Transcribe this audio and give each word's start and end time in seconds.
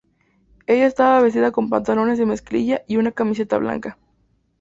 Ella 0.65 0.87
estaba 0.87 1.21
vestida 1.21 1.51
con 1.51 1.69
pantalones 1.69 2.17
de 2.17 2.25
mezclilla 2.25 2.81
y 2.87 2.97
una 2.97 3.11
camiseta 3.11 3.59
blanca. 3.59 3.99